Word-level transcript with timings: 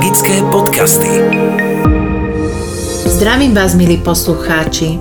Magické 0.00 0.40
podcasty. 0.48 1.12
Zdravím 3.04 3.52
vás, 3.52 3.76
milí 3.76 4.00
poslucháči. 4.00 4.96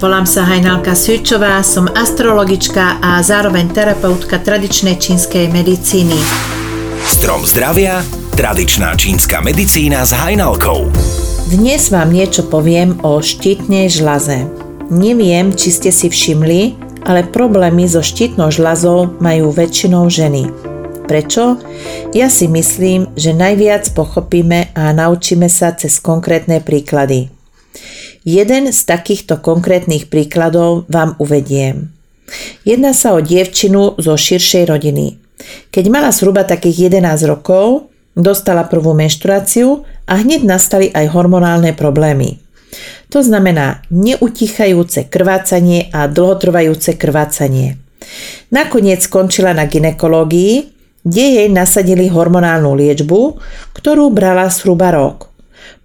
Volám 0.00 0.24
sa 0.24 0.48
Hajnalka 0.48 0.96
Svičová, 0.96 1.60
som 1.60 1.84
astrologička 1.84 3.04
a 3.04 3.20
zároveň 3.20 3.68
terapeutka 3.68 4.40
tradičnej 4.40 4.96
čínskej 4.96 5.52
medicíny. 5.52 6.16
Strom 7.04 7.44
zdravia, 7.44 8.00
tradičná 8.32 8.96
čínska 8.96 9.44
medicína 9.44 10.08
s 10.08 10.16
Hajnalkou. 10.16 10.88
Dnes 11.52 11.92
vám 11.92 12.08
niečo 12.08 12.48
poviem 12.48 12.96
o 13.04 13.20
štítnej 13.20 13.92
žlaze. 13.92 14.48
Neviem, 14.88 15.52
či 15.52 15.68
ste 15.68 15.92
si 15.92 16.08
všimli, 16.08 16.80
ale 17.04 17.28
problémy 17.28 17.84
so 17.84 18.00
štítnou 18.00 18.48
žľazou 18.48 19.20
majú 19.20 19.52
väčšinou 19.52 20.08
ženy. 20.08 20.69
Prečo? 21.10 21.58
Ja 22.14 22.30
si 22.30 22.46
myslím, 22.46 23.10
že 23.18 23.34
najviac 23.34 23.90
pochopíme 23.98 24.70
a 24.78 24.94
naučíme 24.94 25.50
sa 25.50 25.74
cez 25.74 25.98
konkrétne 25.98 26.62
príklady. 26.62 27.34
Jeden 28.22 28.70
z 28.70 28.80
takýchto 28.86 29.42
konkrétnych 29.42 30.06
príkladov 30.06 30.86
vám 30.86 31.18
uvediem. 31.18 31.90
Jedná 32.62 32.94
sa 32.94 33.18
o 33.18 33.18
dievčinu 33.18 33.98
zo 33.98 34.14
širšej 34.14 34.70
rodiny. 34.70 35.18
Keď 35.74 35.84
mala 35.90 36.14
zhruba 36.14 36.46
takých 36.46 36.94
11 36.94 37.26
rokov, 37.26 37.90
dostala 38.14 38.70
prvú 38.70 38.94
menštruáciu 38.94 39.82
a 40.06 40.14
hneď 40.14 40.46
nastali 40.46 40.94
aj 40.94 41.10
hormonálne 41.10 41.74
problémy. 41.74 42.38
To 43.10 43.18
znamená 43.18 43.82
neutichajúce 43.90 45.10
krvácanie 45.10 45.90
a 45.90 46.06
dlhotrvajúce 46.06 46.94
krvácanie. 46.94 47.82
Nakoniec 48.54 49.02
skončila 49.02 49.50
na 49.50 49.66
ginekológii, 49.66 50.78
kde 51.04 51.44
jej 51.44 51.48
nasadili 51.48 52.08
hormonálnu 52.12 52.76
liečbu, 52.76 53.40
ktorú 53.72 54.12
brala 54.12 54.48
zhruba 54.52 54.92
rok. 54.92 55.32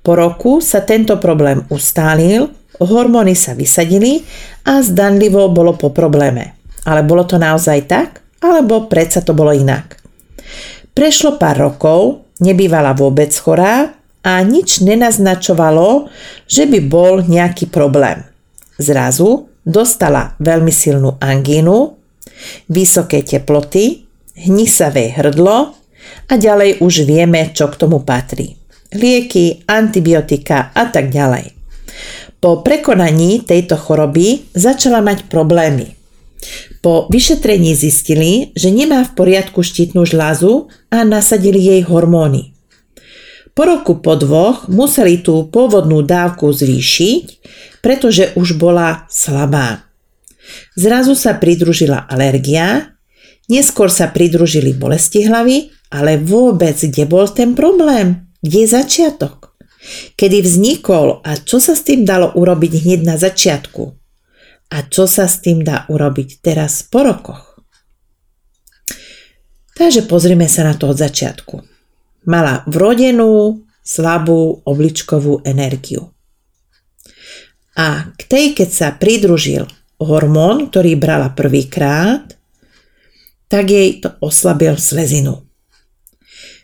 Po 0.06 0.14
roku 0.14 0.62
sa 0.62 0.86
tento 0.86 1.18
problém 1.18 1.66
ustálil, 1.74 2.52
hormóny 2.78 3.34
sa 3.34 3.58
vysadili 3.58 4.22
a 4.68 4.84
zdanlivo 4.84 5.50
bolo 5.50 5.74
po 5.74 5.90
probléme. 5.90 6.54
Ale 6.86 7.02
bolo 7.02 7.26
to 7.26 7.42
naozaj 7.42 7.90
tak? 7.90 8.22
Alebo 8.44 8.86
predsa 8.86 9.26
to 9.26 9.34
bolo 9.34 9.50
inak? 9.50 9.98
Prešlo 10.94 11.42
pár 11.42 11.58
rokov, 11.58 12.30
nebývala 12.40 12.94
vôbec 12.94 13.34
chorá 13.34 13.98
a 14.22 14.34
nič 14.46 14.86
nenaznačovalo, 14.86 16.08
že 16.46 16.70
by 16.70 16.80
bol 16.86 17.26
nejaký 17.26 17.74
problém. 17.74 18.22
Zrazu 18.78 19.50
dostala 19.66 20.38
veľmi 20.38 20.70
silnú 20.70 21.18
angínu, 21.18 21.98
vysoké 22.70 23.26
teploty, 23.26 24.05
hnisavé 24.36 25.16
hrdlo 25.16 25.76
a 26.30 26.34
ďalej 26.36 26.84
už 26.84 27.08
vieme, 27.08 27.52
čo 27.56 27.72
k 27.72 27.80
tomu 27.80 28.04
patrí. 28.04 28.60
Lieky, 28.96 29.66
antibiotika 29.68 30.72
a 30.72 30.88
tak 30.88 31.12
ďalej. 31.12 31.52
Po 32.40 32.62
prekonaní 32.62 33.42
tejto 33.42 33.74
choroby 33.74 34.54
začala 34.54 35.02
mať 35.02 35.26
problémy. 35.32 35.98
Po 36.86 37.10
vyšetrení 37.10 37.74
zistili, 37.74 38.54
že 38.54 38.70
nemá 38.70 39.02
v 39.02 39.16
poriadku 39.18 39.66
štítnu 39.66 40.06
žlázu 40.06 40.70
a 40.94 41.02
nasadili 41.02 41.58
jej 41.58 41.82
hormóny. 41.82 42.54
Po 43.56 43.66
roku 43.66 43.98
po 43.98 44.14
dvoch 44.20 44.68
museli 44.70 45.24
tú 45.24 45.48
pôvodnú 45.50 46.04
dávku 46.06 46.52
zvýšiť, 46.52 47.26
pretože 47.82 48.36
už 48.38 48.60
bola 48.60 49.08
slabá. 49.10 49.88
Zrazu 50.78 51.18
sa 51.18 51.40
pridružila 51.40 52.06
alergia 52.06 52.95
Neskôr 53.46 53.94
sa 53.94 54.10
pridružili 54.10 54.74
bolesti 54.74 55.26
hlavy, 55.26 55.70
ale 55.94 56.18
vôbec 56.18 56.76
kde 56.76 57.06
bol 57.06 57.30
ten 57.30 57.54
problém? 57.54 58.26
Kde 58.42 58.66
je 58.66 58.70
začiatok? 58.74 59.54
Kedy 60.18 60.42
vznikol 60.42 61.22
a 61.22 61.38
čo 61.38 61.62
sa 61.62 61.78
s 61.78 61.86
tým 61.86 62.02
dalo 62.10 62.34
urobiť 62.34 62.74
hneď 62.82 63.02
na 63.06 63.16
začiatku? 63.22 63.84
A 64.74 64.78
čo 64.90 65.06
sa 65.06 65.30
s 65.30 65.46
tým 65.46 65.62
dá 65.62 65.86
urobiť 65.86 66.42
teraz 66.42 66.82
po 66.82 67.06
rokoch? 67.06 67.62
Takže 69.78 70.10
pozrime 70.10 70.50
sa 70.50 70.66
na 70.66 70.74
to 70.74 70.90
od 70.90 70.98
začiatku. 70.98 71.62
Mala 72.26 72.66
vrodenú, 72.66 73.62
slabú 73.86 74.66
obličkovú 74.66 75.46
energiu. 75.46 76.10
A 77.78 78.10
k 78.16 78.22
tej, 78.26 78.46
keď 78.58 78.70
sa 78.72 78.88
pridružil 78.96 79.68
hormón, 80.02 80.72
ktorý 80.72 80.98
brala 80.98 81.30
prvýkrát, 81.36 82.40
tak 83.48 83.70
jej 83.70 84.02
to 84.02 84.14
oslabil 84.22 84.78
slezinu. 84.78 85.46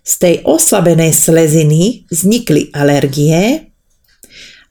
Z 0.01 0.13
tej 0.17 0.35
oslabenej 0.41 1.13
sleziny 1.13 2.09
vznikli 2.09 2.73
alergie 2.73 3.69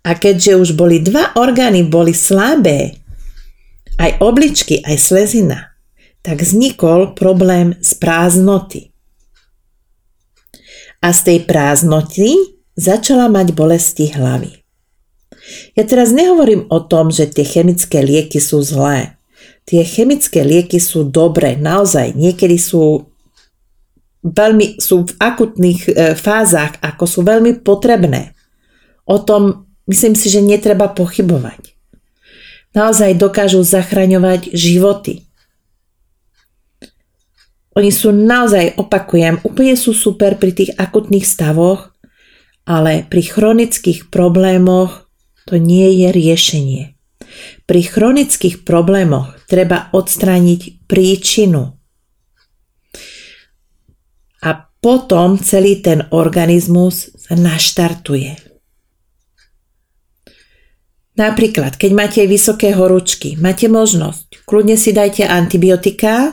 a 0.03 0.11
keďže 0.19 0.59
už 0.59 0.69
boli 0.75 0.99
dva 0.99 1.39
orgány 1.39 1.87
boli 1.87 2.11
slabé, 2.11 2.99
aj 4.01 4.17
obličky, 4.25 4.81
aj 4.83 4.97
slezina, 4.97 5.77
tak 6.25 6.43
vznikol 6.43 7.15
problém 7.15 7.77
z 7.85 7.95
prázdnoty. 8.01 8.91
A 11.01 11.13
z 11.15 11.21
tej 11.21 11.39
prázdnoty 11.47 12.33
začala 12.75 13.29
mať 13.29 13.53
bolesti 13.55 14.09
hlavy. 14.11 14.61
Ja 15.79 15.87
teraz 15.87 16.13
nehovorím 16.13 16.69
o 16.69 16.81
tom, 16.85 17.13
že 17.13 17.29
tie 17.29 17.47
chemické 17.47 18.05
lieky 18.05 18.41
sú 18.41 18.61
zlé 18.61 19.20
tie 19.71 19.87
chemické 19.87 20.43
lieky 20.43 20.83
sú 20.83 21.07
dobré, 21.07 21.55
naozaj, 21.55 22.19
niekedy 22.19 22.59
sú 22.59 23.07
veľmi, 24.27 24.83
sú 24.83 25.07
v 25.07 25.13
akutných 25.15 25.81
e, 25.87 25.91
fázach, 26.19 26.75
ako 26.83 27.05
sú 27.07 27.21
veľmi 27.23 27.63
potrebné. 27.63 28.35
O 29.07 29.23
tom 29.23 29.71
myslím 29.87 30.19
si, 30.19 30.27
že 30.27 30.43
netreba 30.43 30.91
pochybovať. 30.91 31.71
Naozaj 32.75 33.15
dokážu 33.15 33.63
zachraňovať 33.63 34.51
životy. 34.51 35.31
Oni 37.79 37.95
sú 37.95 38.11
naozaj, 38.11 38.75
opakujem, 38.75 39.39
úplne 39.47 39.79
sú 39.79 39.95
super 39.95 40.35
pri 40.35 40.51
tých 40.51 40.71
akutných 40.75 41.23
stavoch, 41.23 41.95
ale 42.67 43.07
pri 43.07 43.23
chronických 43.23 44.11
problémoch 44.11 45.07
to 45.47 45.63
nie 45.63 46.03
je 46.03 46.09
riešenie. 46.11 46.83
Pri 47.65 47.81
chronických 47.87 48.67
problémoch 48.67 49.37
treba 49.47 49.91
odstrániť 49.95 50.87
príčinu. 50.87 51.77
A 54.41 54.51
potom 54.81 55.37
celý 55.37 55.85
ten 55.85 56.09
organizmus 56.11 57.13
naštartuje. 57.29 58.51
Napríklad, 61.21 61.77
keď 61.77 61.91
máte 61.93 62.21
vysoké 62.25 62.73
horúčky, 62.73 63.37
máte 63.37 63.69
možnosť, 63.69 64.41
kľudne 64.49 64.81
si 64.81 64.97
dajte 64.97 65.29
antibiotika, 65.29 66.33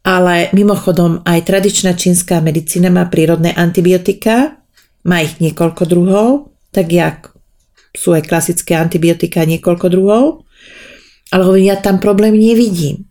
ale 0.00 0.48
mimochodom 0.56 1.20
aj 1.28 1.44
tradičná 1.44 1.92
čínska 1.92 2.40
medicína 2.40 2.88
má 2.88 3.04
prírodné 3.12 3.52
antibiotika, 3.52 4.56
má 5.04 5.20
ich 5.20 5.36
niekoľko 5.44 5.82
druhov, 5.84 6.56
tak 6.72 6.88
jak 6.88 7.36
sú 7.94 8.14
aj 8.14 8.26
klasické 8.26 8.78
antibiotika 8.78 9.42
niekoľko 9.42 9.86
druhov, 9.90 10.24
ale 11.30 11.42
hovorím, 11.46 11.70
ja 11.70 11.78
tam 11.78 12.02
problém 12.02 12.34
nevidím. 12.34 13.06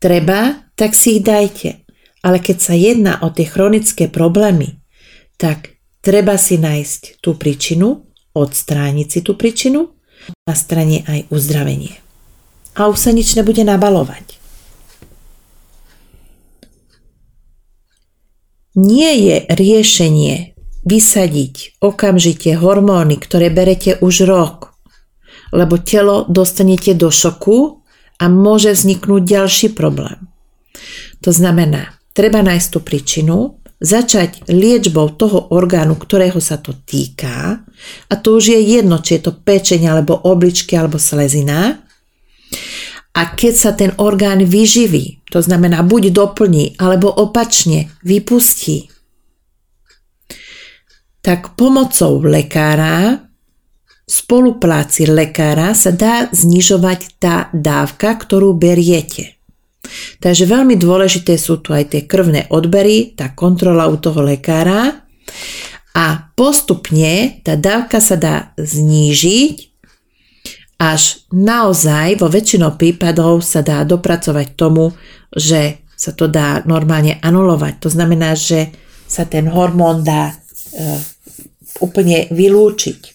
Treba, 0.00 0.68
tak 0.76 0.96
si 0.96 1.20
ich 1.20 1.24
dajte. 1.24 1.84
Ale 2.24 2.40
keď 2.40 2.56
sa 2.56 2.72
jedná 2.72 3.20
o 3.20 3.28
tie 3.28 3.44
chronické 3.44 4.08
problémy, 4.08 4.80
tak 5.36 5.76
treba 6.00 6.40
si 6.40 6.56
nájsť 6.56 7.20
tú 7.20 7.36
príčinu, 7.36 8.08
odstrániť 8.32 9.08
si 9.08 9.20
tú 9.20 9.36
príčinu, 9.36 9.92
na 10.48 10.56
strane 10.56 11.04
aj 11.04 11.28
uzdravenie. 11.28 12.00
A 12.74 12.88
už 12.88 12.96
sa 12.96 13.10
nič 13.12 13.36
nebude 13.36 13.60
nabalovať. 13.60 14.40
Nie 18.74 19.14
je 19.14 19.36
riešenie 19.46 20.53
vysadiť 20.84 21.80
okamžite 21.80 22.54
hormóny, 22.60 23.16
ktoré 23.16 23.48
berete 23.48 23.98
už 23.98 24.28
rok, 24.28 24.76
lebo 25.50 25.80
telo 25.80 26.28
dostanete 26.28 26.92
do 26.92 27.08
šoku 27.08 27.84
a 28.20 28.24
môže 28.28 28.76
vzniknúť 28.76 29.22
ďalší 29.24 29.68
problém. 29.72 30.30
To 31.24 31.32
znamená, 31.32 31.96
treba 32.12 32.44
nájsť 32.44 32.68
tú 32.68 32.78
príčinu, 32.84 33.36
začať 33.84 34.48
liečbou 34.48 35.12
toho 35.16 35.52
orgánu, 35.52 35.98
ktorého 35.98 36.38
sa 36.40 36.56
to 36.56 36.72
týka, 36.72 37.64
a 38.08 38.14
to 38.16 38.40
už 38.40 38.54
je 38.54 38.60
jedno, 38.80 39.02
či 39.02 39.18
je 39.18 39.28
to 39.28 39.32
pečeň, 39.34 39.88
alebo 39.90 40.16
obličky, 40.16 40.78
alebo 40.78 40.96
slezina. 40.96 41.84
A 43.14 43.22
keď 43.36 43.54
sa 43.54 43.70
ten 43.76 43.92
orgán 44.00 44.42
vyživí, 44.42 45.22
to 45.28 45.44
znamená 45.44 45.84
buď 45.84 46.10
doplní, 46.10 46.80
alebo 46.80 47.12
opačne 47.12 47.92
vypustí, 48.02 48.93
tak 51.24 51.56
pomocou 51.56 52.20
lekára, 52.20 53.24
spolupráci 54.04 55.08
lekára 55.08 55.72
sa 55.72 55.88
dá 55.88 56.28
znižovať 56.28 57.00
tá 57.16 57.48
dávka, 57.56 58.12
ktorú 58.20 58.52
beriete. 58.52 59.40
Takže 60.20 60.44
veľmi 60.48 60.76
dôležité 60.76 61.36
sú 61.40 61.60
tu 61.64 61.72
aj 61.72 61.96
tie 61.96 62.02
krvné 62.04 62.48
odbery, 62.52 63.16
tá 63.16 63.32
kontrola 63.32 63.88
u 63.88 64.00
toho 64.00 64.24
lekára 64.24 65.04
A 65.94 66.32
postupne 66.34 67.40
tá 67.44 67.54
dávka 67.54 68.00
sa 68.00 68.16
dá 68.18 68.36
znížiť 68.58 69.56
až 70.80 71.22
naozaj 71.30 72.18
vo 72.18 72.26
väčšinou 72.26 72.74
prípadov 72.74 73.46
sa 73.46 73.62
dá 73.62 73.86
dopracovať 73.86 74.58
tomu, 74.58 74.90
že 75.30 75.86
sa 75.94 76.10
to 76.10 76.26
dá 76.26 76.66
normálne 76.66 77.22
anulovať. 77.22 77.78
To 77.78 77.88
znamená, 77.88 78.34
že 78.34 78.74
sa 79.06 79.22
ten 79.22 79.46
hormón 79.46 80.02
dá 80.02 80.34
e, 80.34 80.34
úplne 81.80 82.30
vylúčiť 82.30 83.14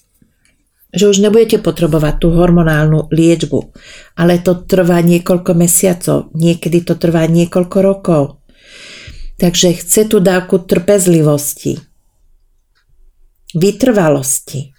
že 0.89 1.05
už 1.05 1.21
nebudete 1.21 1.61
potrebovať 1.61 2.13
tú 2.17 2.27
hormonálnu 2.33 3.13
liečbu, 3.13 3.59
ale 4.17 4.41
to 4.41 4.65
trvá 4.65 5.05
niekoľko 5.05 5.51
mesiacov, 5.53 6.33
niekedy 6.33 6.81
to 6.81 6.97
trvá 6.97 7.29
niekoľko 7.29 7.77
rokov. 7.85 8.23
Takže 9.37 9.77
chce 9.77 10.09
tú 10.09 10.17
dávku 10.19 10.65
trpezlivosti, 10.65 11.77
vytrvalosti, 13.53 14.73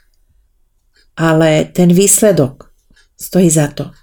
ale 1.17 1.71
ten 1.71 1.94
výsledok 1.94 2.69
stojí 3.15 3.49
za 3.49 3.71
to. 3.73 3.94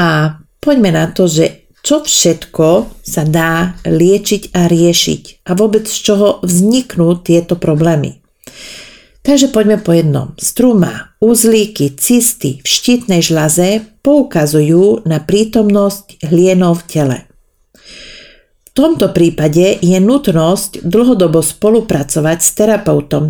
A 0.00 0.40
poďme 0.58 0.90
na 0.90 1.06
to, 1.12 1.28
že 1.28 1.61
čo 1.82 2.06
všetko 2.06 3.02
sa 3.02 3.26
dá 3.26 3.74
liečiť 3.82 4.54
a 4.54 4.70
riešiť 4.70 5.46
a 5.46 5.50
vôbec 5.58 5.84
z 5.90 5.98
čoho 5.98 6.28
vzniknú 6.46 7.18
tieto 7.20 7.58
problémy. 7.58 8.22
Takže 9.22 9.54
poďme 9.54 9.78
po 9.78 9.94
jednom. 9.94 10.34
Struma, 10.34 11.14
uzlíky, 11.22 11.94
cysty 11.94 12.58
v 12.62 12.66
štítnej 12.66 13.22
žlaze 13.22 13.86
poukazujú 14.02 15.06
na 15.06 15.22
prítomnosť 15.22 16.26
hlienov 16.26 16.82
v 16.82 16.86
tele. 16.90 17.18
V 18.66 18.70
tomto 18.74 19.14
prípade 19.14 19.78
je 19.78 19.98
nutnosť 20.00 20.82
dlhodobo 20.82 21.38
spolupracovať 21.38 22.38
s 22.40 22.50
terapeutom 22.56 23.24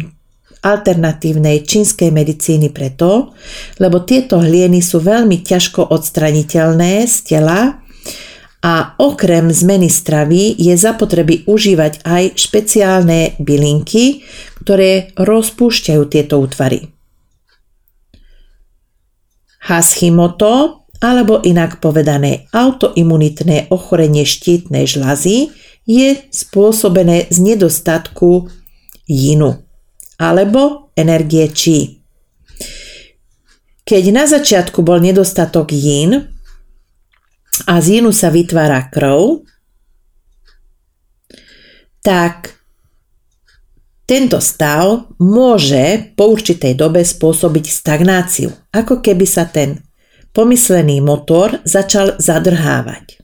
alternatívnej 0.63 1.67
čínskej 1.67 2.15
medicíny 2.15 2.71
preto, 2.71 3.35
lebo 3.83 4.07
tieto 4.07 4.39
hlieny 4.39 4.79
sú 4.79 5.03
veľmi 5.03 5.43
ťažko 5.43 5.91
odstraniteľné 5.91 7.03
z 7.11 7.17
tela 7.27 7.82
a 8.63 8.95
okrem 8.97 9.51
zmeny 9.51 9.91
stravy 9.91 10.55
je 10.55 10.75
zapotreby 10.79 11.43
užívať 11.51 12.07
aj 12.07 12.39
špeciálne 12.39 13.35
bylinky, 13.43 14.23
ktoré 14.63 15.11
rozpúšťajú 15.19 16.03
tieto 16.07 16.39
útvary. 16.39 16.95
Hashimoto, 19.67 20.87
alebo 21.03 21.43
inak 21.43 21.83
povedané 21.83 22.47
autoimunitné 22.55 23.71
ochorenie 23.75 24.23
štítnej 24.23 24.87
žlazy, 24.87 25.51
je 25.83 26.23
spôsobené 26.31 27.27
z 27.27 27.39
nedostatku 27.43 28.47
jinu 29.11 29.67
alebo 30.23 30.95
energie 30.95 31.51
čí. 31.51 31.99
Keď 33.83 34.05
na 34.15 34.31
začiatku 34.31 34.87
bol 34.87 35.03
nedostatok 35.03 35.75
yin, 35.75 36.32
a 37.69 37.81
z 37.81 38.01
jínu 38.01 38.11
sa 38.11 38.33
vytvára 38.33 38.89
krv, 38.89 39.45
tak 42.03 42.57
tento 44.09 44.43
stav 44.43 45.15
môže 45.23 46.13
po 46.19 46.35
určitej 46.35 46.75
dobe 46.75 47.07
spôsobiť 47.07 47.65
stagnáciu, 47.71 48.51
ako 48.75 48.99
keby 49.01 49.25
sa 49.25 49.47
ten 49.47 49.81
pomyslený 50.35 51.01
motor 51.05 51.63
začal 51.63 52.19
zadrhávať. 52.19 53.23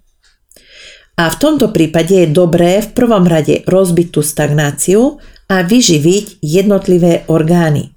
A 1.18 1.34
v 1.34 1.36
tomto 1.36 1.74
prípade 1.74 2.14
je 2.14 2.30
dobré 2.30 2.78
v 2.78 2.94
prvom 2.94 3.26
rade 3.26 3.66
rozbiť 3.66 4.08
tú 4.14 4.22
stagnáciu 4.22 5.18
a 5.50 5.66
vyživiť 5.66 6.38
jednotlivé 6.46 7.26
orgány. 7.26 7.90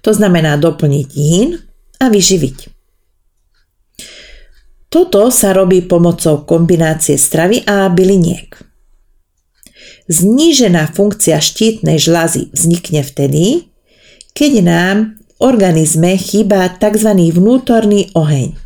To 0.00 0.16
znamená 0.16 0.56
doplniť 0.56 1.08
yin 1.12 1.60
a 2.00 2.08
vyživiť. 2.08 2.77
Toto 4.88 5.28
sa 5.28 5.52
robí 5.52 5.84
pomocou 5.84 6.48
kombinácie 6.48 7.20
stravy 7.20 7.60
a 7.68 7.92
byliniek. 7.92 8.56
Znížená 10.08 10.88
funkcia 10.96 11.36
štítnej 11.44 12.00
žlazy 12.00 12.48
vznikne 12.56 13.04
vtedy, 13.04 13.68
keď 14.32 14.52
nám 14.64 14.96
v 15.20 15.32
organizme 15.44 16.16
chýba 16.16 16.72
tzv. 16.80 17.12
vnútorný 17.36 18.08
oheň. 18.16 18.56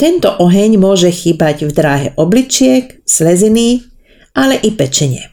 Tento 0.00 0.32
oheň 0.40 0.80
môže 0.80 1.12
chýbať 1.12 1.68
v 1.68 1.72
dráhe 1.76 2.08
obličiek, 2.16 3.04
sleziny, 3.04 3.84
ale 4.32 4.56
i 4.56 4.72
pečenie. 4.72 5.28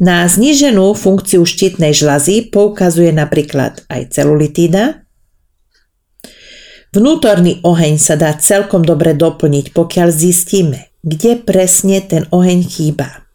Na 0.00 0.24
zníženú 0.24 0.96
funkciu 0.96 1.44
štítnej 1.44 1.92
žlazy 1.92 2.48
poukazuje 2.48 3.12
napríklad 3.12 3.84
aj 3.92 4.16
celulitída, 4.16 5.04
Vnútorný 6.88 7.60
oheň 7.60 8.00
sa 8.00 8.16
dá 8.16 8.32
celkom 8.32 8.80
dobre 8.80 9.12
doplniť, 9.12 9.76
pokiaľ 9.76 10.08
zistíme, 10.08 10.88
kde 11.04 11.36
presne 11.36 12.00
ten 12.00 12.24
oheň 12.32 12.64
chýba. 12.64 13.28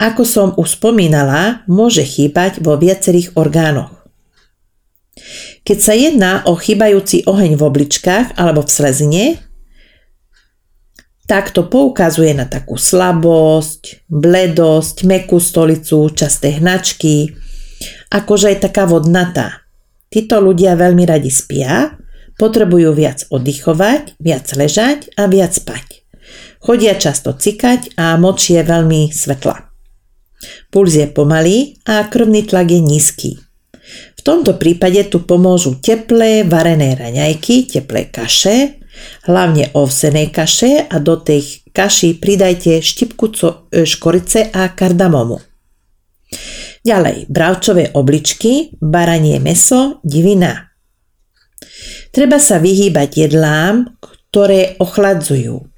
Ako 0.00 0.24
som 0.24 0.48
už 0.56 0.80
spomínala, 0.80 1.66
môže 1.68 2.06
chýbať 2.06 2.62
vo 2.64 2.78
viacerých 2.78 3.36
orgánoch. 3.36 3.92
Keď 5.66 5.78
sa 5.78 5.92
jedná 5.92 6.40
o 6.48 6.56
chýbajúci 6.56 7.28
oheň 7.28 7.58
v 7.58 7.62
obličkách 7.66 8.40
alebo 8.40 8.64
v 8.64 8.70
slezine, 8.72 9.24
tak 11.28 11.54
to 11.54 11.68
poukazuje 11.68 12.34
na 12.34 12.48
takú 12.48 12.74
slabosť, 12.74 14.08
bledosť, 14.08 14.96
mekú 15.06 15.38
stolicu, 15.38 16.10
časté 16.10 16.58
hnačky, 16.58 17.36
akože 18.10 18.56
aj 18.56 18.58
taká 18.66 18.88
vodnatá. 18.88 19.69
Títo 20.10 20.42
ľudia 20.42 20.74
veľmi 20.74 21.06
radi 21.06 21.30
spia, 21.30 21.94
potrebujú 22.34 22.90
viac 22.90 23.30
oddychovať, 23.30 24.18
viac 24.18 24.50
ležať 24.58 25.14
a 25.14 25.30
viac 25.30 25.54
spať. 25.54 26.02
Chodia 26.58 26.98
často 26.98 27.30
cikať 27.30 27.94
a 27.94 28.18
moč 28.18 28.50
je 28.50 28.58
veľmi 28.58 29.14
svetla. 29.14 29.70
Puls 30.74 30.92
je 30.98 31.06
pomalý 31.06 31.78
a 31.86 32.02
krvný 32.10 32.42
tlak 32.42 32.74
je 32.74 32.80
nízky. 32.82 33.30
V 34.18 34.20
tomto 34.26 34.58
prípade 34.58 34.98
tu 35.08 35.22
pomôžu 35.22 35.78
teplé 35.78 36.42
varené 36.42 36.98
raňajky, 36.98 37.70
teplé 37.70 38.10
kaše, 38.10 38.82
hlavne 39.30 39.70
ovsené 39.78 40.28
kaše 40.28 40.90
a 40.90 40.96
do 40.98 41.16
tej 41.22 41.64
kaši 41.70 42.18
pridajte 42.18 42.82
štipku 42.82 43.30
škorice 43.86 44.50
a 44.50 44.74
kardamomu. 44.74 45.40
Ďalej, 46.80 47.28
bravčové 47.28 47.92
obličky, 47.92 48.72
baranie 48.80 49.36
meso, 49.36 50.00
divina. 50.00 50.72
Treba 52.08 52.40
sa 52.40 52.56
vyhýbať 52.56 53.28
jedlám, 53.28 54.00
ktoré 54.00 54.80
ochladzujú. 54.80 55.68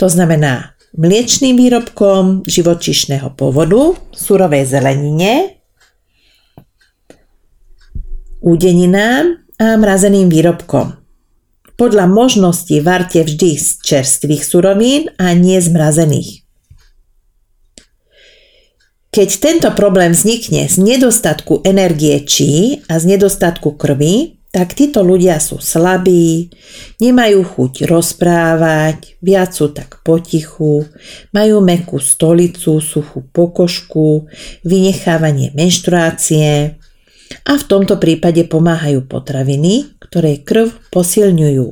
To 0.00 0.06
znamená 0.08 0.74
mliečným 0.96 1.60
výrobkom 1.60 2.46
živočišného 2.48 3.36
pôvodu, 3.36 3.98
surovej 4.14 4.64
zelenine, 4.64 5.60
údeninám 8.40 9.44
a 9.60 9.76
mrazeným 9.76 10.32
výrobkom. 10.32 10.96
Podľa 11.74 12.06
možnosti 12.06 12.76
varte 12.80 13.26
vždy 13.26 13.58
z 13.58 13.68
čerstvých 13.82 14.42
surovín 14.46 15.10
a 15.18 15.34
nie 15.34 15.58
zmrazených. 15.58 16.43
Keď 19.14 19.30
tento 19.38 19.70
problém 19.78 20.10
vznikne 20.10 20.66
z 20.66 20.74
nedostatku 20.82 21.62
energie 21.62 22.18
či 22.26 22.82
a 22.90 22.98
z 22.98 23.14
nedostatku 23.14 23.78
krvi, 23.78 24.42
tak 24.50 24.74
títo 24.74 25.06
ľudia 25.06 25.38
sú 25.38 25.62
slabí, 25.62 26.50
nemajú 26.98 27.46
chuť 27.46 27.86
rozprávať, 27.86 29.14
viac 29.22 29.54
sú 29.54 29.70
tak 29.70 30.02
potichu, 30.02 30.90
majú 31.30 31.62
mekú 31.62 32.02
stolicu, 32.02 32.82
suchú 32.82 33.22
pokožku, 33.30 34.26
vynechávanie 34.66 35.54
menštruácie 35.54 36.74
a 37.46 37.52
v 37.54 37.64
tomto 37.70 38.02
prípade 38.02 38.42
pomáhajú 38.50 39.06
potraviny, 39.06 39.94
ktoré 40.02 40.42
krv 40.42 40.74
posilňujú, 40.90 41.66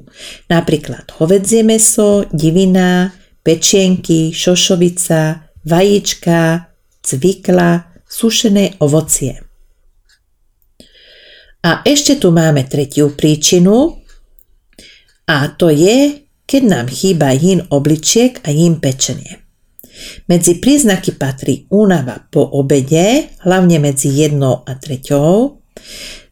napríklad 0.47 1.11
hovedzie 1.19 1.67
meso, 1.67 2.23
divina, 2.31 3.11
pečienky, 3.43 4.31
šošovica, 4.31 5.51
vajíčka, 5.67 6.72
cvikla, 7.02 7.92
sušené 8.09 8.78
ovocie. 8.78 9.42
A 11.62 11.87
ešte 11.87 12.18
tu 12.18 12.35
máme 12.35 12.66
tretiu 12.66 13.14
príčinu 13.14 14.02
a 15.30 15.47
to 15.54 15.71
je, 15.71 16.26
keď 16.42 16.62
nám 16.66 16.87
chýba 16.90 17.30
jín 17.38 17.62
obličiek 17.71 18.42
a 18.42 18.50
jín 18.50 18.82
pečenie. 18.82 19.38
Medzi 20.26 20.59
príznaky 20.59 21.14
patrí 21.14 21.71
únava 21.71 22.26
po 22.26 22.42
obede, 22.42 23.30
hlavne 23.47 23.78
medzi 23.78 24.11
jednou 24.11 24.66
a 24.66 24.75
treťou, 24.75 25.62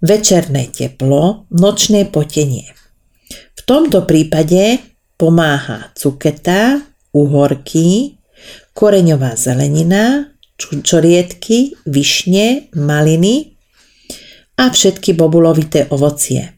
večerné 0.02 0.74
teplo, 0.74 1.46
nočné 1.54 2.10
potenie. 2.10 2.66
V 3.30 3.60
tomto 3.62 4.02
prípade 4.08 4.82
pomáha 5.14 5.94
cuketa, 5.94 6.82
uhorky, 7.14 8.18
koreňová 8.74 9.38
zelenina, 9.38 10.34
čoriedky, 10.60 11.74
višne, 11.88 12.68
maliny 12.76 13.56
a 14.60 14.68
všetky 14.68 15.16
bobulovité 15.16 15.88
ovocie. 15.88 16.52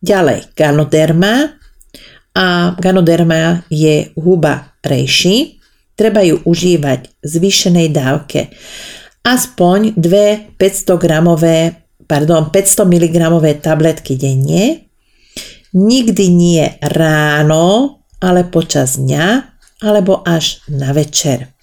Ďalej 0.00 0.56
ganoderma 0.56 1.60
a 2.34 2.76
ganoderma 2.76 3.68
je 3.68 4.12
huba 4.16 4.74
rejši. 4.80 5.60
Treba 5.94 6.26
ju 6.26 6.42
užívať 6.42 7.00
v 7.22 7.24
zvýšenej 7.24 7.88
dávke. 7.94 8.50
Aspoň 9.24 9.94
dve 9.94 10.52
500 10.58 10.98
gramové, 10.98 11.86
pardon, 12.04 12.50
500 12.50 12.84
mg 12.84 13.16
tabletky 13.62 14.18
denne. 14.18 14.90
Nikdy 15.72 16.24
nie 16.28 16.64
ráno, 16.82 17.98
ale 18.20 18.44
počas 18.44 19.00
dňa, 19.00 19.26
alebo 19.86 20.20
až 20.26 20.60
na 20.68 20.92
večer. 20.92 21.53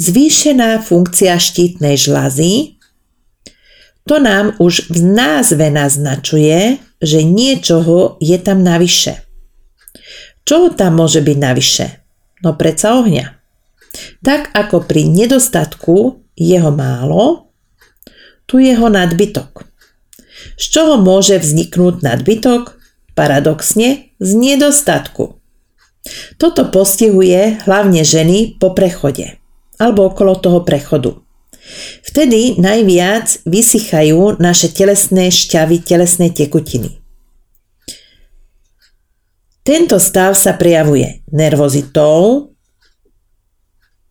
Zvýšená 0.00 0.82
funkcia 0.82 1.38
štítnej 1.38 1.94
žlazy 1.94 2.74
to 4.04 4.20
nám 4.20 4.52
už 4.60 4.92
v 4.92 5.00
názve 5.00 5.72
naznačuje, 5.72 6.76
že 7.00 7.24
niečoho 7.24 8.20
je 8.20 8.36
tam 8.36 8.60
navyše. 8.60 9.24
Čo 10.44 10.68
tam 10.76 11.00
môže 11.00 11.24
byť 11.24 11.38
navyše? 11.40 11.86
No 12.44 12.52
predsa 12.52 13.00
ohňa. 13.00 13.40
Tak 14.20 14.52
ako 14.52 14.84
pri 14.84 15.08
nedostatku 15.08 16.20
jeho 16.36 16.68
málo, 16.68 17.48
tu 18.44 18.60
jeho 18.60 18.92
nadbytok. 18.92 19.64
Z 20.60 20.64
čoho 20.68 21.00
môže 21.00 21.40
vzniknúť 21.40 22.04
nadbytok? 22.04 22.76
Paradoxne 23.16 24.12
z 24.20 24.30
nedostatku. 24.36 25.40
Toto 26.36 26.68
postihuje 26.68 27.64
hlavne 27.64 28.04
ženy 28.04 28.60
po 28.60 28.76
prechode 28.76 29.40
alebo 29.78 30.10
okolo 30.10 30.38
toho 30.38 30.62
prechodu. 30.62 31.24
Vtedy 32.04 32.60
najviac 32.60 33.40
vysychajú 33.48 34.36
naše 34.36 34.68
telesné 34.70 35.32
šťavy, 35.32 35.80
telesné 35.80 36.28
tekutiny. 36.30 37.00
Tento 39.64 39.96
stav 39.96 40.36
sa 40.36 40.52
prejavuje 40.60 41.24
nervozitou, 41.32 42.52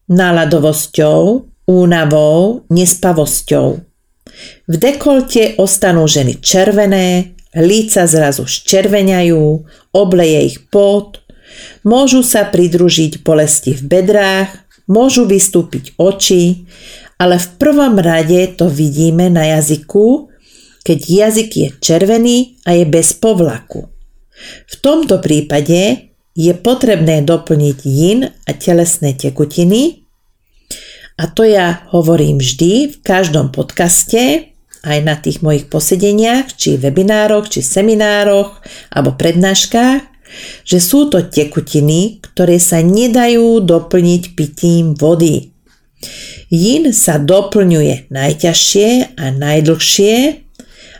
náladovosťou, 0.10 1.22
únavou, 1.70 2.65
nespavosťou. 2.74 3.67
V 4.65 4.75
dekolte 4.75 5.53
ostanú 5.62 6.10
ženy 6.10 6.41
červené, 6.41 7.38
líca 7.53 8.10
zrazu 8.10 8.50
ščerveňajú, 8.50 9.43
obleje 9.93 10.39
ich 10.50 10.58
pot, 10.74 11.22
môžu 11.86 12.25
sa 12.25 12.50
pridružiť 12.50 13.22
bolesti 13.22 13.77
v 13.77 13.84
bedrách, 13.86 14.62
môžu 14.88 15.28
vystúpiť 15.28 15.96
oči, 16.00 16.68
ale 17.20 17.40
v 17.40 17.48
prvom 17.56 17.96
rade 18.00 18.56
to 18.60 18.68
vidíme 18.68 19.32
na 19.32 19.60
jazyku, 19.60 20.30
keď 20.84 21.00
jazyk 21.00 21.50
je 21.56 21.68
červený 21.80 22.38
a 22.68 22.75
je 22.75 22.84
bez 22.84 23.16
povlaku. 23.16 23.88
V 24.68 24.75
tomto 24.84 25.24
prípade 25.24 26.12
je 26.34 26.54
potrebné 26.58 27.24
doplniť 27.24 27.78
jin 27.86 28.28
a 28.28 28.52
telesné 28.52 29.16
tekutiny 29.16 30.04
a 31.18 31.30
to 31.30 31.46
ja 31.46 31.86
hovorím 31.94 32.42
vždy 32.42 32.90
v 32.90 32.96
každom 33.06 33.54
podcaste, 33.54 34.50
aj 34.84 35.00
na 35.06 35.16
tých 35.16 35.40
mojich 35.40 35.70
posedeniach, 35.70 36.58
či 36.58 36.75
webinároch, 36.75 37.48
či 37.48 37.63
seminároch 37.63 38.60
alebo 38.92 39.16
prednáškach, 39.16 40.12
že 40.63 40.80
sú 40.80 41.10
to 41.10 41.24
tekutiny, 41.25 42.22
ktoré 42.22 42.58
sa 42.58 42.82
nedajú 42.82 43.62
doplniť 43.63 44.38
pitím 44.38 44.94
vody. 44.94 45.54
Jin 46.54 46.94
sa 46.94 47.18
doplňuje 47.18 48.12
najťažšie 48.12 49.18
a 49.18 49.25
najdlhšie 49.32 50.16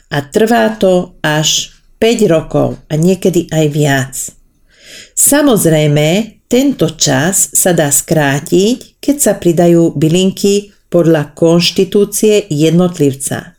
a 0.10 0.18
trvá 0.30 0.74
to 0.80 1.18
až 1.22 1.74
5 2.02 2.34
rokov 2.34 2.82
a 2.90 2.94
niekedy 2.98 3.48
aj 3.54 3.66
viac. 3.70 4.14
Samozrejme, 5.14 6.42
tento 6.50 6.90
čas 6.94 7.54
sa 7.54 7.74
dá 7.74 7.90
skrátiť, 7.90 9.02
keď 9.02 9.16
sa 9.18 9.34
pridajú 9.38 9.94
bylinky 9.98 10.74
podľa 10.90 11.34
konštitúcie 11.34 12.46
jednotlivca. 12.50 13.58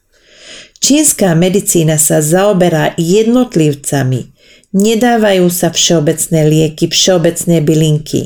Čínska 0.79 1.33
medicína 1.35 1.97
sa 1.97 2.21
zaoberá 2.21 2.93
jednotlivcami, 3.01 4.34
nedávajú 4.75 5.47
sa 5.49 5.71
všeobecné 5.71 6.41
lieky, 6.51 6.91
všeobecné 6.91 7.63
bylinky. 7.63 8.21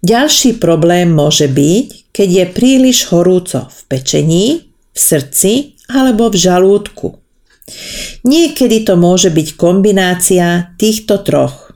Ďalší 0.00 0.58
problém 0.58 1.12
môže 1.12 1.46
byť, 1.46 2.10
keď 2.10 2.28
je 2.28 2.44
príliš 2.50 3.12
horúco 3.12 3.68
v 3.68 3.80
pečení, 3.86 4.46
v 4.90 4.98
srdci 4.98 5.76
alebo 5.92 6.32
v 6.32 6.36
žalúdku. 6.40 7.22
Niekedy 8.26 8.82
to 8.88 8.98
môže 8.98 9.30
byť 9.30 9.48
kombinácia 9.54 10.74
týchto 10.80 11.22
troch. 11.22 11.70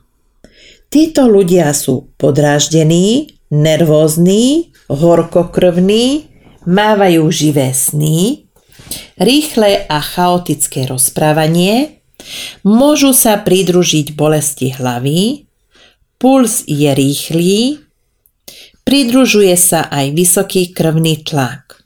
Títo 0.91 1.29
ľudia 1.29 1.71
sú 1.71 2.11
podráždení, 2.19 3.37
nervózni, 3.51 4.71
horkokrvní, 4.87 6.27
mávajú 6.67 7.27
živé 7.31 7.71
sny, 7.71 8.47
rýchle 9.19 9.87
a 9.87 9.97
chaotické 9.99 10.87
rozprávanie, 10.87 11.96
môžu 12.65 13.13
sa 13.13 13.39
pridružiť 13.41 14.13
bolesti 14.17 14.73
hlavy, 14.73 15.47
puls 16.17 16.65
je 16.65 16.89
rýchly, 16.91 17.81
pridružuje 18.87 19.53
sa 19.59 19.85
aj 19.91 20.15
vysoký 20.15 20.71
krvný 20.73 21.21
tlak. 21.21 21.83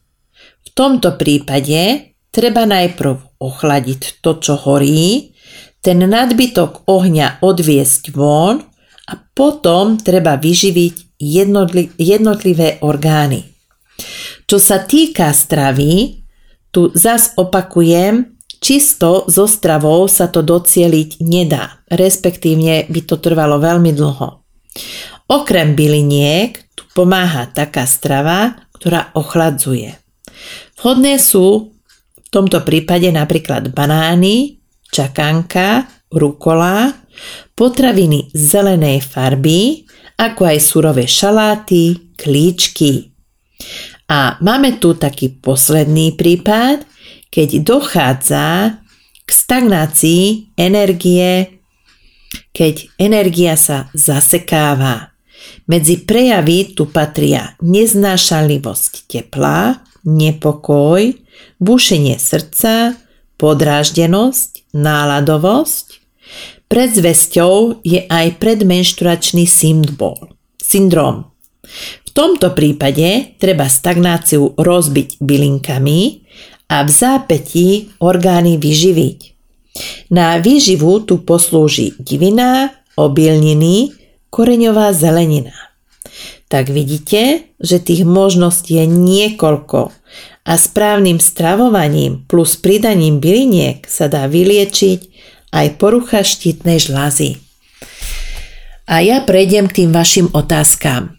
V 0.66 0.70
tomto 0.72 1.20
prípade 1.20 2.14
treba 2.32 2.64
najprv 2.64 3.42
ochladiť 3.42 4.24
to, 4.24 4.40
čo 4.40 4.56
horí, 4.56 5.36
ten 5.82 5.98
nadbytok 5.98 6.86
ohňa 6.86 7.42
odviesť 7.42 8.14
von 8.14 8.62
a 9.10 9.14
potom 9.18 9.98
treba 9.98 10.38
vyživiť 10.38 11.18
jednotlivé 11.98 12.80
orgány. 12.86 13.50
Čo 14.46 14.58
sa 14.62 14.86
týka 14.86 15.34
stravy, 15.34 16.22
tu 16.72 16.94
zas 16.96 17.36
opakujem, 17.36 18.31
čisto 18.62 19.26
so 19.28 19.50
stravou 19.50 20.06
sa 20.06 20.30
to 20.30 20.46
docieliť 20.46 21.20
nedá, 21.26 21.82
respektívne 21.90 22.86
by 22.88 23.02
to 23.04 23.18
trvalo 23.18 23.58
veľmi 23.58 23.92
dlho. 23.92 24.30
Okrem 25.28 25.74
byliniek 25.74 26.72
tu 26.78 26.86
pomáha 26.94 27.50
taká 27.50 27.84
strava, 27.90 28.70
ktorá 28.78 29.12
ochladzuje. 29.18 29.98
Vhodné 30.80 31.18
sú 31.20 31.72
tomto 32.32 32.64
prípade 32.64 33.12
napríklad 33.12 33.76
banány, 33.76 34.64
čakanka, 34.88 35.86
rukola, 36.10 36.96
potraviny 37.54 38.32
zelenej 38.32 39.04
farby, 39.04 39.84
ako 40.16 40.42
aj 40.48 40.58
surové 40.64 41.06
šaláty, 41.06 42.16
klíčky. 42.16 43.12
A 44.08 44.40
máme 44.40 44.80
tu 44.80 44.96
taký 44.96 45.32
posledný 45.32 46.16
prípad, 46.16 46.88
keď 47.32 47.64
dochádza 47.64 48.78
k 49.24 49.30
stagnácii 49.32 50.54
energie, 50.60 51.64
keď 52.52 52.92
energia 53.00 53.56
sa 53.56 53.88
zasekáva. 53.96 55.16
Medzi 55.66 56.04
prejavy 56.04 56.76
tu 56.76 56.92
patria 56.92 57.56
neznášanlivosť 57.64 59.08
tepla, 59.08 59.80
nepokoj, 60.04 61.16
bušenie 61.64 62.20
srdca, 62.20 63.00
podráždenosť, 63.40 64.76
náladovosť. 64.76 65.88
Predzvesťou 66.68 67.84
je 67.84 68.08
aj 68.08 68.28
predmenšturačný 68.40 69.44
symbol, 69.48 70.36
syndrom. 70.60 71.32
V 72.08 72.10
tomto 72.12 72.52
prípade 72.52 73.40
treba 73.40 73.72
stagnáciu 73.72 74.60
rozbiť 74.60 75.24
bylinkami 75.24 76.00
a 76.72 76.88
v 76.88 76.90
zápätí 76.90 77.92
orgány 78.00 78.56
vyživiť. 78.56 79.20
Na 80.16 80.40
výživu 80.40 81.04
tu 81.04 81.20
poslúži 81.20 82.00
divina, 82.00 82.72
obilniny, 82.96 83.92
koreňová 84.32 84.96
zelenina. 84.96 85.76
Tak 86.48 86.72
vidíte, 86.72 87.52
že 87.60 87.80
tých 87.80 88.08
možností 88.08 88.80
je 88.80 88.88
niekoľko 88.88 89.92
a 90.48 90.54
správnym 90.56 91.20
stravovaním 91.20 92.28
plus 92.28 92.60
pridaním 92.60 93.20
byliniek 93.24 93.88
sa 93.88 94.12
dá 94.12 94.28
vyliečiť 94.28 95.00
aj 95.52 95.68
porucha 95.80 96.24
štítnej 96.24 96.80
žlázy. 96.80 97.40
A 98.92 99.00
ja 99.00 99.24
prejdem 99.24 99.72
k 99.72 99.84
tým 99.84 99.96
vašim 99.96 100.28
otázkám. 100.36 101.16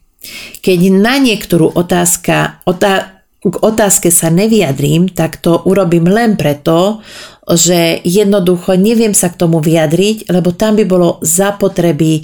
Keď 0.60 0.78
na 0.92 1.16
niektorú 1.16 1.72
otázka, 1.72 2.60
otá, 2.68 3.21
k 3.42 3.56
otázke 3.58 4.14
sa 4.14 4.30
nevyjadrím, 4.30 5.10
tak 5.10 5.42
to 5.42 5.66
urobím 5.66 6.06
len 6.06 6.38
preto, 6.38 7.02
že 7.50 7.98
jednoducho 8.06 8.78
neviem 8.78 9.10
sa 9.10 9.34
k 9.34 9.38
tomu 9.42 9.58
vyjadriť, 9.58 10.30
lebo 10.30 10.54
tam 10.54 10.78
by 10.78 10.84
bolo 10.86 11.18
zapotreby 11.26 12.22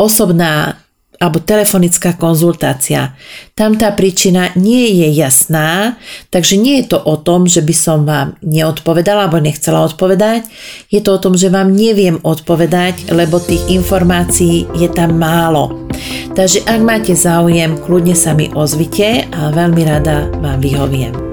osobná 0.00 0.80
alebo 1.18 1.42
telefonická 1.42 2.14
konzultácia. 2.14 3.18
Tam 3.58 3.74
tá 3.74 3.90
príčina 3.90 4.54
nie 4.54 5.02
je 5.02 5.10
jasná, 5.18 5.98
takže 6.30 6.54
nie 6.54 6.82
je 6.82 6.94
to 6.94 6.98
o 7.02 7.18
tom, 7.18 7.50
že 7.50 7.58
by 7.58 7.74
som 7.74 8.06
vám 8.06 8.38
neodpovedala 8.40 9.26
alebo 9.26 9.42
nechcela 9.42 9.82
odpovedať. 9.82 10.46
Je 10.94 11.02
to 11.02 11.18
o 11.18 11.22
tom, 11.22 11.34
že 11.34 11.50
vám 11.50 11.74
neviem 11.74 12.22
odpovedať, 12.22 13.10
lebo 13.10 13.42
tých 13.42 13.66
informácií 13.66 14.70
je 14.78 14.88
tam 14.88 15.18
málo. 15.18 15.90
Takže 16.38 16.62
ak 16.70 16.80
máte 16.86 17.18
záujem, 17.18 17.74
kľudne 17.82 18.14
sa 18.14 18.38
mi 18.38 18.46
ozvite 18.54 19.26
a 19.34 19.50
veľmi 19.50 19.82
rada 19.82 20.30
vám 20.38 20.62
vyhoviem. 20.62 21.28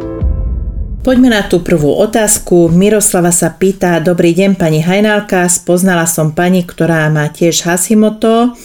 Poďme 1.06 1.38
na 1.38 1.46
tú 1.46 1.62
prvú 1.62 1.94
otázku. 2.02 2.66
Miroslava 2.74 3.30
sa 3.30 3.54
pýta, 3.54 4.02
dobrý 4.02 4.34
deň 4.34 4.58
pani 4.58 4.82
Hajnálka, 4.82 5.46
spoznala 5.46 6.10
som 6.10 6.34
pani, 6.34 6.66
ktorá 6.66 7.06
má 7.14 7.30
tiež 7.30 7.62
Hashimoto 7.62 8.58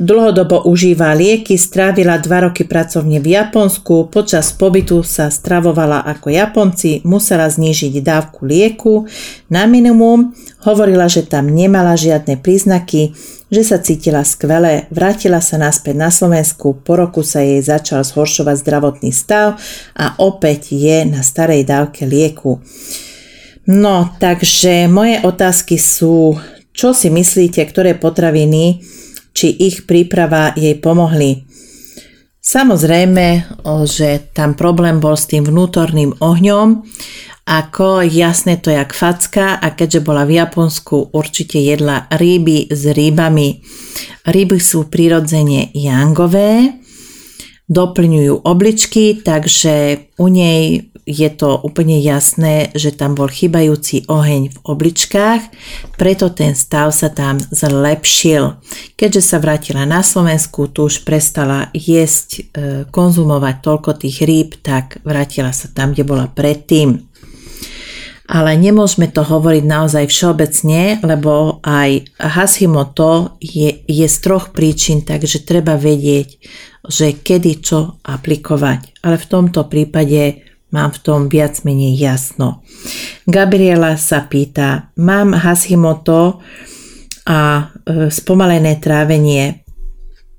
Dlhodobo 0.00 0.64
užíva 0.64 1.12
lieky, 1.12 1.60
strávila 1.60 2.16
dva 2.16 2.48
roky 2.48 2.64
pracovne 2.64 3.20
v 3.20 3.36
Japonsku, 3.36 4.08
počas 4.08 4.48
pobytu 4.48 5.04
sa 5.04 5.28
stravovala 5.28 6.00
ako 6.08 6.32
Japonci, 6.32 7.04
musela 7.04 7.44
znížiť 7.44 8.00
dávku 8.00 8.48
lieku 8.48 9.04
na 9.52 9.68
minimum, 9.68 10.32
hovorila, 10.64 11.04
že 11.04 11.28
tam 11.28 11.52
nemala 11.52 12.00
žiadne 12.00 12.40
príznaky, 12.40 13.12
že 13.52 13.60
sa 13.60 13.76
cítila 13.76 14.24
skvele, 14.24 14.88
vrátila 14.88 15.44
sa 15.44 15.60
naspäť 15.60 16.00
na 16.00 16.08
Slovensku, 16.08 16.80
po 16.80 16.96
roku 16.96 17.20
sa 17.20 17.44
jej 17.44 17.60
začal 17.60 18.00
zhoršovať 18.00 18.56
zdravotný 18.56 19.12
stav 19.12 19.60
a 19.92 20.16
opäť 20.16 20.72
je 20.80 21.04
na 21.04 21.20
starej 21.20 21.68
dávke 21.68 22.08
lieku. 22.08 22.64
No, 23.68 24.16
takže 24.16 24.88
moje 24.88 25.20
otázky 25.20 25.76
sú, 25.76 26.40
čo 26.72 26.96
si 26.96 27.12
myslíte, 27.12 27.60
ktoré 27.68 27.92
potraviny 27.92 28.80
či 29.30 29.52
ich 29.54 29.84
príprava 29.84 30.52
jej 30.56 30.74
pomohli. 30.78 31.46
Samozrejme, 32.40 33.60
že 33.84 34.32
tam 34.32 34.56
problém 34.56 34.96
bol 34.96 35.12
s 35.12 35.28
tým 35.28 35.44
vnútorným 35.44 36.18
ohňom, 36.24 36.82
ako 37.44 38.00
jasné 38.06 38.56
to 38.62 38.72
jak 38.72 38.96
facka 38.96 39.60
a 39.60 39.74
keďže 39.76 40.00
bola 40.00 40.24
v 40.24 40.40
Japonsku 40.40 41.12
určite 41.12 41.60
jedla 41.60 42.08
ryby 42.08 42.70
s 42.70 42.88
rybami. 42.88 43.60
Ryby 44.24 44.58
sú 44.62 44.88
prirodzene 44.88 45.68
jangové, 45.76 46.79
doplňujú 47.70 48.42
obličky, 48.42 49.22
takže 49.22 50.04
u 50.18 50.26
nej 50.26 50.90
je 51.10 51.30
to 51.32 51.58
úplne 51.62 51.98
jasné, 51.98 52.70
že 52.74 52.94
tam 52.94 53.18
bol 53.18 53.26
chybajúci 53.26 54.06
oheň 54.06 54.54
v 54.54 54.58
obličkách, 54.62 55.42
preto 55.98 56.30
ten 56.30 56.54
stav 56.54 56.94
sa 56.94 57.10
tam 57.10 57.38
zlepšil. 57.38 58.58
Keďže 58.94 59.22
sa 59.22 59.36
vrátila 59.42 59.86
na 59.88 60.06
Slovensku, 60.06 60.70
tu 60.70 60.86
už 60.86 61.02
prestala 61.02 61.72
jesť, 61.74 62.28
e, 62.30 62.42
konzumovať 62.90 63.54
toľko 63.58 63.90
tých 64.06 64.22
rýb, 64.22 64.50
tak 64.62 65.02
vrátila 65.02 65.50
sa 65.50 65.66
tam, 65.70 65.94
kde 65.94 66.04
bola 66.06 66.26
predtým. 66.30 67.10
Ale 68.30 68.54
nemôžeme 68.54 69.10
to 69.10 69.26
hovoriť 69.26 69.64
naozaj 69.66 70.06
všeobecne, 70.06 71.02
lebo 71.02 71.58
aj 71.66 72.14
Hashimoto 72.14 73.34
je, 73.42 73.82
je 73.90 74.06
z 74.06 74.16
troch 74.22 74.54
príčin, 74.54 75.02
takže 75.02 75.42
treba 75.42 75.74
vedieť, 75.74 76.38
že 76.86 77.20
kedy 77.20 77.52
čo 77.60 78.00
aplikovať. 78.04 79.04
Ale 79.04 79.16
v 79.20 79.26
tomto 79.28 79.68
prípade 79.68 80.50
Mám 80.70 80.94
v 80.94 81.02
tom 81.02 81.20
viac 81.26 81.66
menej 81.66 81.98
jasno. 81.98 82.62
Gabriela 83.26 83.98
sa 83.98 84.22
pýta, 84.22 84.94
mám 85.02 85.34
Hashimoto 85.34 86.38
a 87.26 87.38
e, 87.66 88.06
spomalené 88.06 88.78
trávenie. 88.78 89.66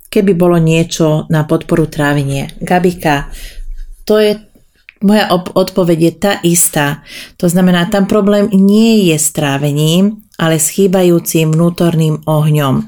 Keby 0.08 0.32
bolo 0.36 0.56
niečo 0.56 1.28
na 1.28 1.44
podporu 1.44 1.92
trávenia. 1.92 2.48
Gabika, 2.64 3.28
to 4.08 4.24
je 4.24 4.40
moja 5.04 5.34
odpoveď 5.34 6.00
je 6.00 6.14
tá 6.16 6.34
istá. 6.46 7.04
To 7.42 7.52
znamená, 7.52 7.90
tam 7.92 8.08
problém 8.08 8.48
nie 8.54 9.12
je 9.12 9.18
s 9.18 9.34
trávením, 9.36 10.24
ale 10.40 10.62
s 10.62 10.72
chýbajúcim 10.72 11.52
vnútorným 11.52 12.24
ohňom. 12.24 12.88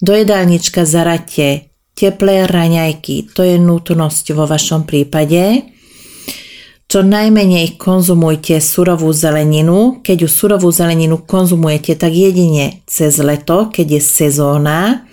Do 0.00 0.12
jedálnička 0.16 0.82
zarate 0.88 1.71
teplé 1.92 2.48
raňajky, 2.48 3.32
to 3.32 3.44
je 3.44 3.56
nutnosť 3.60 4.36
vo 4.36 4.44
vašom 4.48 4.88
prípade 4.88 5.72
čo 6.92 7.00
najmenej 7.00 7.80
konzumujte 7.80 8.60
surovú 8.60 9.16
zeleninu. 9.16 10.04
Keď 10.04 10.16
ju 10.18 10.28
surovú 10.28 10.68
zeleninu 10.68 11.24
konzumujete, 11.24 11.96
tak 11.96 12.12
jedine 12.12 12.84
cez 12.84 13.16
leto, 13.16 13.72
keď 13.72 13.96
je 13.96 14.00
sezóna. 14.04 15.08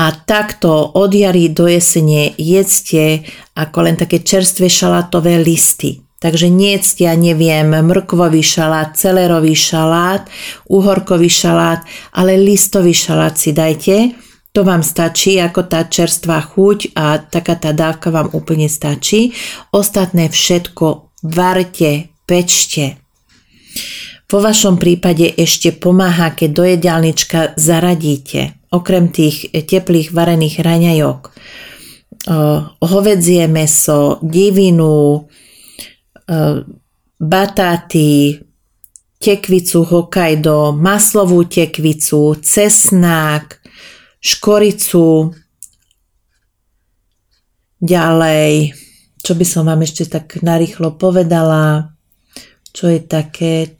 A 0.00 0.06
takto 0.24 0.72
od 0.96 1.12
jary 1.12 1.52
do 1.52 1.68
jesene 1.68 2.32
jedzte 2.40 3.28
ako 3.52 3.78
len 3.84 4.00
také 4.00 4.24
čerstvé 4.24 4.72
šalátové 4.72 5.36
listy. 5.36 6.00
Takže 6.16 6.48
nejedzte, 6.48 7.04
ja 7.04 7.12
neviem, 7.12 7.76
mrkvový 7.76 8.40
šalát, 8.40 8.96
celerový 8.96 9.52
šalát, 9.52 10.24
uhorkový 10.64 11.28
šalát, 11.28 11.84
ale 12.16 12.40
listový 12.40 12.96
šalát 12.96 13.36
si 13.36 13.52
dajte 13.52 14.16
to 14.56 14.64
vám 14.64 14.80
stačí 14.80 15.36
ako 15.36 15.68
tá 15.68 15.84
čerstvá 15.84 16.40
chuť 16.40 16.96
a 16.96 17.20
taká 17.20 17.60
tá 17.60 17.76
dávka 17.76 18.08
vám 18.08 18.32
úplne 18.32 18.72
stačí. 18.72 19.36
Ostatné 19.68 20.32
všetko 20.32 21.12
varte, 21.28 22.08
pečte. 22.24 22.96
Vo 24.24 24.40
vašom 24.40 24.80
prípade 24.80 25.28
ešte 25.28 25.76
pomáha, 25.76 26.32
keď 26.32 26.50
do 26.56 26.64
jedálnička 26.64 27.52
zaradíte, 27.60 28.56
okrem 28.72 29.12
tých 29.12 29.52
teplých 29.52 30.16
varených 30.16 30.56
raňajok, 30.64 31.20
hovedzie 32.80 33.44
meso, 33.52 34.16
divinu, 34.24 35.28
batáty, 37.20 38.40
tekvicu 39.20 39.84
Hokkaido, 39.84 40.72
maslovú 40.72 41.44
tekvicu, 41.44 42.40
cesnák, 42.40 43.55
škoricu, 44.26 45.30
ďalej, 47.78 48.74
čo 49.22 49.32
by 49.38 49.44
som 49.46 49.70
vám 49.70 49.86
ešte 49.86 50.10
tak 50.10 50.42
narýchlo 50.42 50.98
povedala, 50.98 51.94
čo 52.74 52.90
je 52.90 53.00
také 53.06 53.78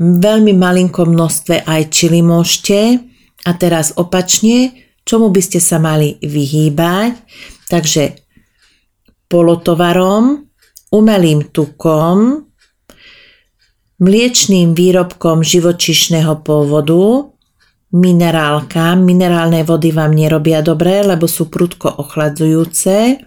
veľmi 0.00 0.56
malinkom 0.56 1.12
množstve 1.12 1.68
aj 1.68 1.82
čili 1.92 2.24
môžete. 2.24 3.00
A 3.46 3.50
teraz 3.54 3.94
opačne, 3.94 4.74
čomu 5.06 5.30
by 5.30 5.40
ste 5.44 5.60
sa 5.60 5.76
mali 5.78 6.18
vyhýbať. 6.18 7.14
Takže 7.70 8.26
polotovarom, 9.30 10.48
umelým 10.90 11.52
tukom, 11.54 12.48
mliečným 14.02 14.74
výrobkom 14.74 15.40
živočišného 15.46 16.42
pôvodu, 16.42 17.35
minerálka. 17.94 18.98
Minerálne 18.98 19.62
vody 19.62 19.94
vám 19.94 20.14
nerobia 20.14 20.62
dobre, 20.62 21.04
lebo 21.06 21.30
sú 21.30 21.46
prudko 21.46 21.90
ochladzujúce. 22.02 23.22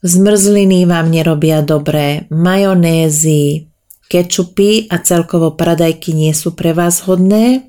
Zmrzliny 0.00 0.88
vám 0.88 1.12
nerobia 1.12 1.60
dobre. 1.60 2.24
Majonézy, 2.32 3.68
kečupy 4.08 4.88
a 4.88 4.98
celkovo 5.04 5.54
paradajky 5.54 6.16
nie 6.16 6.32
sú 6.32 6.56
pre 6.56 6.72
vás 6.72 7.04
hodné. 7.04 7.68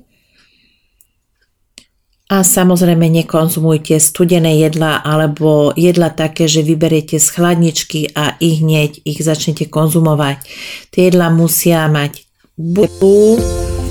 A 2.32 2.40
samozrejme 2.40 3.12
nekonzumujte 3.12 4.00
studené 4.00 4.56
jedla 4.56 5.04
alebo 5.04 5.76
jedla 5.76 6.08
také, 6.08 6.48
že 6.48 6.64
vyberiete 6.64 7.20
z 7.20 7.28
chladničky 7.28 8.16
a 8.16 8.40
i 8.40 8.56
hneď 8.56 9.04
ich 9.04 9.20
začnete 9.20 9.68
konzumovať. 9.68 10.40
Tie 10.88 11.12
jedla 11.12 11.28
musia 11.28 11.84
mať 11.92 12.24
budu, 12.56 13.36
E, 13.36 13.81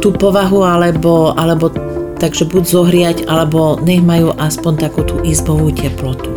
tú 0.00 0.14
povahu, 0.16 0.64
alebo, 0.64 1.32
alebo 1.36 1.70
takže 2.18 2.50
buď 2.50 2.64
zohriať, 2.66 3.18
alebo 3.30 3.78
nech 3.82 4.02
majú 4.02 4.34
aspoň 4.34 4.88
takú 4.88 5.06
tú 5.06 5.20
izbovú 5.22 5.70
teplotu. 5.70 6.30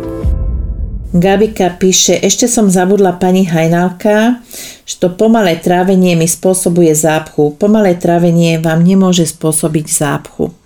Gabika 1.12 1.68
píše, 1.76 2.16
ešte 2.24 2.48
som 2.48 2.72
zabudla 2.72 3.20
pani 3.20 3.44
Hajnalka, 3.44 4.40
že 4.88 4.96
to 4.96 5.12
pomalé 5.12 5.60
trávenie 5.60 6.16
mi 6.16 6.24
spôsobuje 6.24 6.88
zápchu. 6.96 7.52
Pomalé 7.60 8.00
trávenie 8.00 8.56
vám 8.56 8.80
nemôže 8.80 9.28
spôsobiť 9.28 9.86
zápchu. 9.92 10.56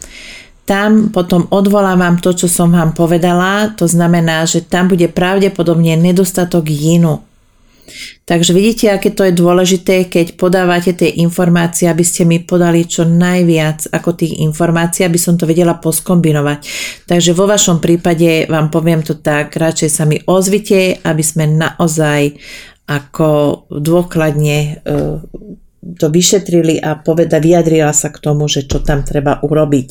Tam 0.63 1.11
potom 1.11 1.51
odvolávam 1.51 2.23
to, 2.23 2.31
čo 2.31 2.47
som 2.47 2.71
vám 2.71 2.95
povedala, 2.95 3.75
to 3.75 3.91
znamená, 3.91 4.47
že 4.47 4.63
tam 4.63 4.87
bude 4.87 5.11
pravdepodobne 5.11 5.99
nedostatok 5.99 6.71
jinu. 6.71 7.27
Takže 8.27 8.51
vidíte, 8.51 8.91
aké 8.91 9.15
to 9.15 9.23
je 9.23 9.35
dôležité, 9.35 10.11
keď 10.11 10.35
podávate 10.35 10.91
tie 10.93 11.23
informácie, 11.23 11.87
aby 11.87 12.03
ste 12.03 12.27
mi 12.27 12.43
podali 12.43 12.83
čo 12.83 13.07
najviac 13.07 13.91
ako 13.95 14.19
tých 14.19 14.43
informácií, 14.43 15.07
aby 15.07 15.19
som 15.19 15.39
to 15.39 15.47
vedela 15.47 15.79
poskombinovať. 15.79 16.59
Takže 17.07 17.31
vo 17.33 17.47
vašom 17.47 17.79
prípade 17.79 18.51
vám 18.51 18.69
poviem 18.75 19.07
to 19.07 19.19
tak, 19.23 19.55
radšej 19.55 19.91
sa 19.91 20.05
mi 20.05 20.19
ozvite, 20.27 20.99
aby 21.07 21.23
sme 21.23 21.47
naozaj 21.47 22.35
ako 22.87 23.63
dôkladne 23.71 24.59
e, 24.59 24.71
to 25.95 26.07
vyšetrili 26.11 26.83
a 26.83 26.99
poveda, 26.99 27.39
vyjadrila 27.39 27.95
sa 27.95 28.11
k 28.11 28.19
tomu, 28.19 28.51
že 28.51 28.67
čo 28.67 28.83
tam 28.83 29.07
treba 29.07 29.39
urobiť. 29.43 29.89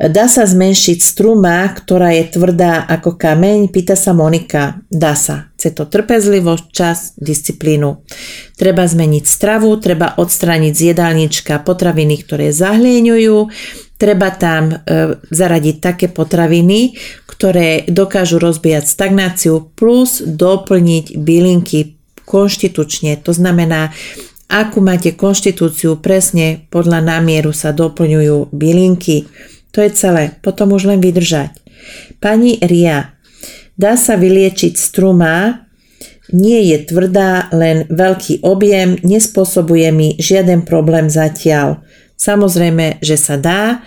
Dá 0.00 0.32
sa 0.32 0.48
zmenšiť 0.48 0.98
struma, 1.04 1.68
ktorá 1.68 2.16
je 2.16 2.24
tvrdá 2.32 2.88
ako 2.88 3.20
kameň? 3.20 3.68
Pýta 3.68 3.92
sa 3.92 4.16
Monika. 4.16 4.80
Dá 4.88 5.12
sa. 5.12 5.49
Chce 5.60 5.76
to 5.76 5.84
trpezlivosť, 5.84 6.64
čas, 6.72 7.12
disciplínu. 7.20 8.00
Treba 8.56 8.88
zmeniť 8.88 9.24
stravu, 9.28 9.76
treba 9.76 10.16
odstrániť 10.16 10.72
z 10.72 10.82
jedálnička 10.96 11.60
potraviny, 11.60 12.16
ktoré 12.16 12.48
zahlieňujú, 12.48 13.36
treba 14.00 14.32
tam 14.32 14.72
e, 14.72 14.76
zaradiť 15.28 15.76
také 15.84 16.08
potraviny, 16.08 16.96
ktoré 17.28 17.84
dokážu 17.84 18.40
rozbíjať 18.40 18.88
stagnáciu 18.88 19.68
plus 19.76 20.24
doplniť 20.24 21.20
bylinky 21.20 22.00
konštitučne. 22.24 23.20
To 23.20 23.36
znamená, 23.36 23.92
akú 24.48 24.80
máte 24.80 25.12
konštitúciu, 25.12 26.00
presne 26.00 26.64
podľa 26.72 27.04
námieru 27.04 27.52
sa 27.52 27.76
doplňujú 27.76 28.48
bylinky. 28.48 29.28
To 29.76 29.84
je 29.84 29.92
celé, 29.92 30.40
potom 30.40 30.72
už 30.72 30.88
len 30.88 31.04
vydržať. 31.04 31.52
Pani 32.16 32.56
Ria, 32.64 33.19
dá 33.80 33.96
sa 33.96 34.20
vyliečiť 34.20 34.76
struma, 34.76 35.64
nie 36.30 36.70
je 36.70 36.84
tvrdá, 36.84 37.48
len 37.50 37.88
veľký 37.88 38.44
objem, 38.44 39.00
nespôsobuje 39.00 39.88
mi 39.90 40.08
žiaden 40.20 40.68
problém 40.68 41.08
zatiaľ. 41.08 41.82
Samozrejme, 42.20 43.00
že 43.00 43.16
sa 43.16 43.40
dá. 43.40 43.80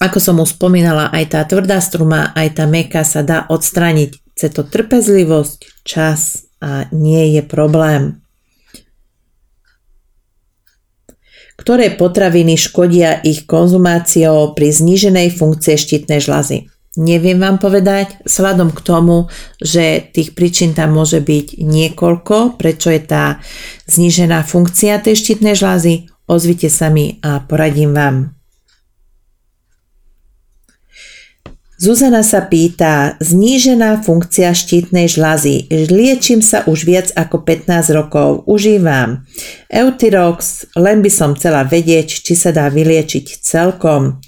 Ako 0.00 0.18
som 0.18 0.40
už 0.40 0.56
spomínala, 0.56 1.12
aj 1.12 1.24
tá 1.36 1.40
tvrdá 1.44 1.78
struma, 1.78 2.32
aj 2.34 2.58
tá 2.58 2.64
meka 2.64 3.04
sa 3.06 3.22
dá 3.22 3.46
odstraniť. 3.46 4.34
Chce 4.34 4.48
to 4.50 4.66
trpezlivosť, 4.66 5.86
čas 5.86 6.50
a 6.58 6.90
nie 6.90 7.38
je 7.38 7.42
problém. 7.44 8.24
ktoré 11.54 11.94
potraviny 11.94 12.58
škodia 12.58 13.22
ich 13.22 13.46
konzumáciou 13.46 14.52
pri 14.58 14.74
zníženej 14.74 15.32
funkcie 15.38 15.78
štítnej 15.78 16.18
žlazy. 16.18 16.73
Neviem 16.94 17.42
vám 17.42 17.58
povedať, 17.58 18.22
sladom 18.22 18.70
k 18.70 18.78
tomu, 18.78 19.26
že 19.58 19.98
tých 20.14 20.30
príčin 20.38 20.78
tam 20.78 20.94
môže 20.94 21.18
byť 21.18 21.58
niekoľko, 21.58 22.54
prečo 22.54 22.86
je 22.94 23.02
tá 23.02 23.42
znížená 23.90 24.46
funkcia 24.46 25.02
tej 25.02 25.18
štítnej 25.18 25.58
žlázy, 25.58 26.06
ozvite 26.30 26.70
sa 26.70 26.94
mi 26.94 27.18
a 27.26 27.42
poradím 27.42 27.98
vám. 27.98 28.16
Zuzana 31.74 32.22
sa 32.22 32.46
pýta, 32.46 33.18
znížená 33.18 34.06
funkcia 34.06 34.54
štítnej 34.54 35.10
žlazy. 35.10 35.66
Liečím 35.90 36.40
sa 36.40 36.62
už 36.70 36.86
viac 36.86 37.10
ako 37.18 37.42
15 37.42 37.90
rokov. 37.90 38.46
Užívam 38.46 39.26
Eutirox, 39.74 40.70
len 40.78 41.02
by 41.02 41.10
som 41.10 41.34
chcela 41.34 41.66
vedieť, 41.66 42.22
či 42.22 42.38
sa 42.38 42.54
dá 42.54 42.70
vyliečiť 42.70 43.42
celkom. 43.42 44.22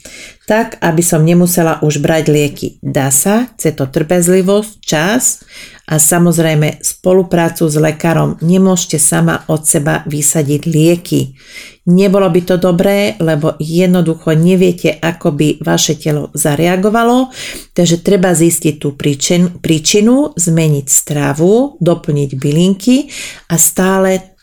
Tak, 0.50 0.82
aby 0.82 1.02
som 1.06 1.22
nemusela 1.22 1.78
už 1.86 2.02
brať 2.02 2.24
lieky. 2.26 2.68
Dá 2.82 3.14
sa, 3.14 3.46
chce 3.54 3.78
to 3.78 3.86
trpezlivosť, 3.86 4.72
čas 4.82 5.46
a 5.86 6.02
samozrejme 6.02 6.82
spoluprácu 6.82 7.70
s 7.70 7.78
lekárom. 7.78 8.34
Nemôžete 8.42 8.98
sama 8.98 9.46
od 9.46 9.62
seba 9.62 10.02
vysadiť 10.06 10.62
lieky. 10.66 11.38
Nebolo 11.86 12.26
by 12.26 12.40
to 12.42 12.58
dobré, 12.58 13.14
lebo 13.22 13.54
jednoducho 13.62 14.34
neviete, 14.34 14.98
ako 14.98 15.30
by 15.30 15.62
vaše 15.62 15.94
telo 15.94 16.34
zareagovalo, 16.34 17.30
takže 17.70 18.02
treba 18.02 18.34
zistiť 18.34 18.74
tú 18.82 18.98
príčinu, 18.98 19.62
príčinu 19.62 20.34
zmeniť 20.34 20.86
stravu, 20.90 21.78
doplniť 21.78 22.30
bylinky 22.34 23.06
a 23.46 23.54
stále 23.54 24.35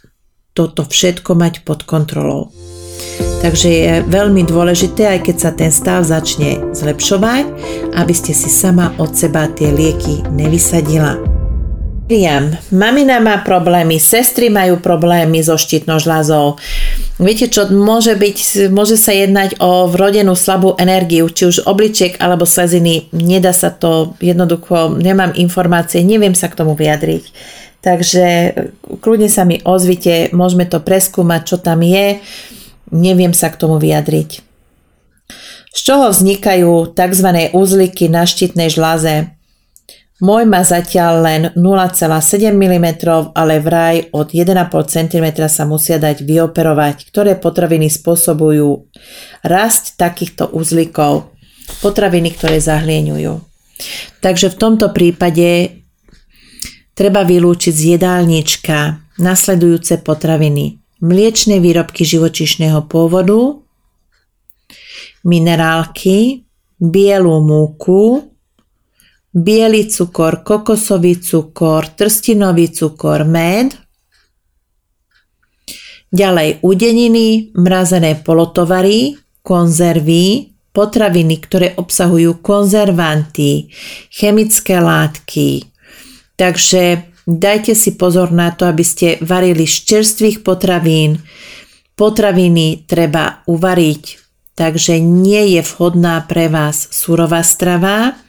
toto 0.54 0.86
všetko 0.86 1.34
mať 1.34 1.66
pod 1.66 1.84
kontrolou. 1.84 2.54
Takže 3.44 3.68
je 3.70 3.94
veľmi 4.08 4.48
dôležité, 4.48 5.18
aj 5.18 5.20
keď 5.28 5.36
sa 5.36 5.52
ten 5.52 5.68
stav 5.74 6.08
začne 6.08 6.64
zlepšovať, 6.72 7.46
aby 8.00 8.14
ste 8.16 8.32
si 8.32 8.48
sama 8.48 8.96
od 9.02 9.12
seba 9.12 9.52
tie 9.52 9.74
lieky 9.74 10.24
nevysadila. 10.32 11.20
Miriam, 12.04 12.52
mamina 12.72 13.24
má 13.24 13.42
problémy, 13.42 13.96
sestry 13.96 14.52
majú 14.52 14.78
problémy 14.80 15.40
so 15.40 15.56
štítnou 15.56 16.04
žľazou. 16.04 16.60
Viete 17.16 17.48
čo, 17.48 17.72
môže, 17.72 18.14
byť, 18.20 18.70
môže 18.76 19.00
sa 19.00 19.16
jednať 19.16 19.58
o 19.64 19.88
vrodenú 19.88 20.36
slabú 20.36 20.76
energiu, 20.76 21.32
či 21.32 21.48
už 21.48 21.64
obličiek 21.64 22.20
alebo 22.20 22.44
sleziny. 22.44 23.08
Nedá 23.16 23.56
sa 23.56 23.72
to, 23.72 24.20
jednoducho 24.20 25.00
nemám 25.00 25.32
informácie, 25.40 26.04
neviem 26.04 26.36
sa 26.36 26.52
k 26.52 26.60
tomu 26.60 26.76
vyjadriť. 26.76 27.24
Takže 27.84 28.56
kľudne 29.04 29.28
sa 29.28 29.44
mi 29.44 29.60
ozvite, 29.60 30.32
môžeme 30.32 30.64
to 30.64 30.80
preskúmať, 30.80 31.42
čo 31.44 31.58
tam 31.60 31.84
je. 31.84 32.24
Neviem 32.96 33.36
sa 33.36 33.52
k 33.52 33.60
tomu 33.60 33.76
vyjadriť. 33.76 34.40
Z 35.74 35.80
čoho 35.84 36.08
vznikajú 36.08 36.96
tzv. 36.96 37.30
úzliky 37.52 38.08
na 38.08 38.24
štítnej 38.24 38.72
žľaze? 38.72 39.36
Môj 40.24 40.48
má 40.48 40.64
zatiaľ 40.64 41.14
len 41.20 41.42
0,7 41.52 42.56
mm, 42.56 42.88
ale 43.36 43.60
vraj 43.60 44.08
od 44.16 44.32
1,5 44.32 44.56
cm 44.88 45.26
sa 45.52 45.68
musia 45.68 46.00
dať 46.00 46.24
vyoperovať, 46.24 47.12
ktoré 47.12 47.36
potraviny 47.36 47.92
spôsobujú 47.92 48.88
rast 49.44 50.00
takýchto 50.00 50.48
uzlíkov. 50.56 51.36
Potraviny, 51.84 52.32
ktoré 52.32 52.64
zahlieňujú. 52.64 53.44
Takže 54.24 54.54
v 54.54 54.56
tomto 54.56 54.96
prípade 54.96 55.83
treba 56.94 57.26
vylúčiť 57.26 57.74
z 57.74 57.84
jedálnička 57.98 58.78
nasledujúce 59.22 60.02
potraviny. 60.02 60.82
Mliečne 61.04 61.60
výrobky 61.60 62.08
živočišného 62.08 62.88
pôvodu, 62.88 63.60
minerálky, 65.28 66.48
bielú 66.80 67.44
múku, 67.44 68.32
biely 69.36 69.90
cukor, 69.90 70.48
kokosový 70.48 71.20
cukor, 71.20 71.92
trstinový 71.92 72.72
cukor, 72.72 73.28
med. 73.28 73.76
Ďalej 76.14 76.62
udeniny, 76.62 77.58
mrazené 77.58 78.22
polotovary, 78.22 79.18
konzervy, 79.42 80.54
potraviny, 80.72 81.36
ktoré 81.42 81.68
obsahujú 81.74 82.40
konzervanty, 82.40 83.74
chemické 84.14 84.78
látky. 84.78 85.73
Takže 86.44 87.08
dajte 87.24 87.72
si 87.72 87.96
pozor 87.96 88.36
na 88.36 88.52
to, 88.52 88.68
aby 88.68 88.84
ste 88.84 89.16
varili 89.24 89.64
z 89.64 89.88
čerstvých 89.88 90.44
potravín. 90.44 91.24
Potraviny 91.96 92.84
treba 92.84 93.48
uvariť, 93.48 94.04
takže 94.52 95.00
nie 95.00 95.56
je 95.56 95.64
vhodná 95.64 96.20
pre 96.28 96.52
vás 96.52 96.92
surová 96.92 97.40
strava. 97.48 98.20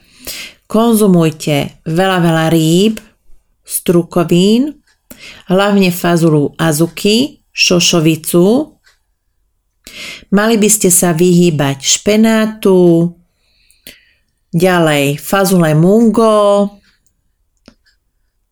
Konzumujte 0.71 1.83
veľa, 1.83 2.23
veľa 2.23 2.45
rýb, 2.55 3.03
strukovín, 3.67 4.79
hlavne 5.51 5.91
fazulu 5.91 6.55
azuki, 6.55 7.43
šošovicu. 7.51 8.79
Mali 10.31 10.55
by 10.55 10.69
ste 10.71 10.87
sa 10.87 11.11
vyhýbať 11.11 11.83
špenátu, 11.83 13.11
ďalej 14.55 15.19
fazule 15.19 15.75
mungo, 15.75 16.79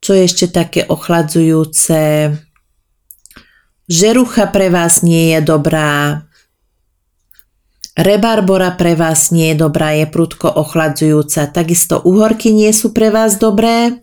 čo 0.03 0.11
je 0.11 0.27
ešte 0.27 0.51
také 0.51 0.83
ochladzujúce. 0.83 2.35
Žerucha 3.87 4.51
pre 4.51 4.67
vás 4.67 4.99
nie 4.99 5.31
je 5.31 5.39
dobrá, 5.39 6.27
Rebarbora 7.93 8.73
pre 8.73 8.97
vás 8.97 9.29
nie 9.29 9.53
je 9.53 9.61
dobrá, 9.61 9.93
je 9.93 10.09
prudko 10.09 10.49
ochladzujúca. 10.49 11.45
Takisto 11.53 12.01
uhorky 12.01 12.49
nie 12.49 12.73
sú 12.73 12.89
pre 12.89 13.13
vás 13.13 13.37
dobré. 13.37 14.01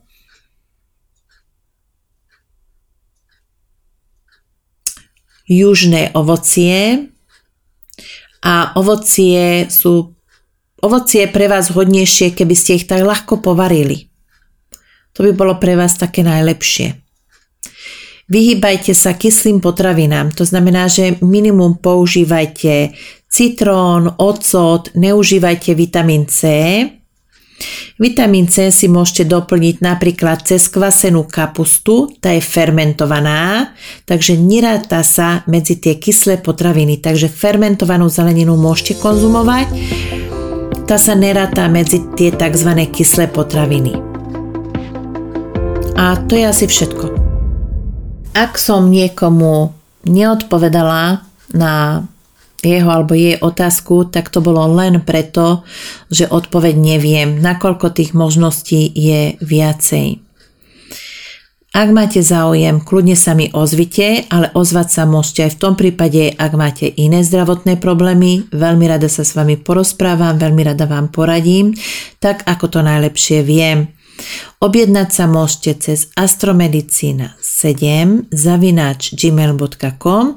Južné 5.51 6.15
ovocie 6.15 7.11
a 8.39 8.71
ovocie 8.79 9.67
sú 9.67 10.15
ovocie 10.79 11.27
pre 11.27 11.51
vás 11.51 11.75
hodnejšie, 11.75 12.31
keby 12.31 12.55
ste 12.55 12.79
ich 12.79 12.87
tak 12.87 13.03
ľahko 13.03 13.43
povarili. 13.43 14.10
To 15.15 15.27
by 15.27 15.33
bolo 15.35 15.59
pre 15.59 15.75
vás 15.75 15.99
také 15.99 16.23
najlepšie. 16.23 17.01
Vyhýbajte 18.31 18.95
sa 18.95 19.19
kyslým 19.19 19.59
potravinám, 19.59 20.31
to 20.31 20.47
znamená, 20.47 20.87
že 20.87 21.19
minimum 21.19 21.83
používajte 21.83 22.95
citrón, 23.27 24.07
ocot, 24.23 24.95
neužívajte 24.95 25.75
vitamín 25.75 26.31
C. 26.31 26.47
Vitamín 27.99 28.47
C 28.47 28.71
si 28.71 28.87
môžete 28.87 29.27
doplniť 29.27 29.83
napríklad 29.83 30.47
cez 30.47 30.71
kvasenú 30.71 31.27
kapustu, 31.27 32.07
tá 32.23 32.31
je 32.31 32.41
fermentovaná, 32.41 33.75
takže 34.07 34.39
neráta 34.39 35.03
sa 35.03 35.43
medzi 35.51 35.83
tie 35.83 35.99
kyslé 35.99 36.39
potraviny, 36.39 37.03
takže 37.03 37.27
fermentovanú 37.27 38.07
zeleninu 38.07 38.55
môžete 38.55 38.97
konzumovať, 39.03 39.69
tá 40.87 40.97
sa 41.03 41.19
neráta 41.19 41.67
medzi 41.67 41.99
tie 42.15 42.31
tzv. 42.31 42.71
kyslé 42.95 43.27
potraviny. 43.27 44.10
A 46.01 46.17
to 46.17 46.33
je 46.33 46.49
asi 46.49 46.65
všetko. 46.65 47.13
Ak 48.33 48.57
som 48.57 48.89
niekomu 48.89 49.77
neodpovedala 50.09 51.21
na 51.53 52.09
jeho 52.65 52.89
alebo 52.89 53.13
jej 53.13 53.37
otázku, 53.37 54.09
tak 54.09 54.33
to 54.33 54.41
bolo 54.41 54.65
len 54.81 55.05
preto, 55.05 55.61
že 56.09 56.25
odpoveď 56.25 56.75
neviem, 56.81 57.29
nakoľko 57.45 57.93
tých 57.93 58.17
možností 58.17 58.89
je 58.97 59.37
viacej. 59.45 60.25
Ak 61.77 61.89
máte 61.93 62.25
záujem, 62.25 62.81
kľudne 62.81 63.15
sa 63.15 63.37
mi 63.37 63.53
ozvite, 63.53 64.25
ale 64.33 64.49
ozvať 64.57 64.89
sa 64.89 65.03
môžete 65.05 65.47
aj 65.47 65.53
v 65.53 65.61
tom 65.61 65.75
prípade, 65.77 66.33
ak 66.33 66.53
máte 66.57 66.89
iné 66.89 67.21
zdravotné 67.21 67.77
problémy. 67.77 68.49
Veľmi 68.49 68.89
rada 68.89 69.07
sa 69.13 69.21
s 69.21 69.37
vami 69.37 69.61
porozprávam, 69.61 70.41
veľmi 70.41 70.65
rada 70.65 70.89
vám 70.89 71.13
poradím, 71.13 71.77
tak 72.25 72.41
ako 72.49 72.73
to 72.73 72.81
najlepšie 72.81 73.45
viem. 73.45 74.00
Objednať 74.61 75.09
sa 75.09 75.25
môžete 75.25 75.73
cez 75.81 76.13
astromedicina7 76.15 78.29
zavináč 78.29 79.17
gmail.com 79.17 80.37